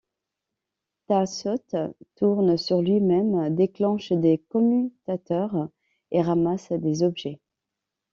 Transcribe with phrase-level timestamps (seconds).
[1.05, 1.75] Taz saute,
[2.15, 5.69] tourne sur lui-même, déclenche des commutateurs
[6.09, 7.39] et ramasse des objets.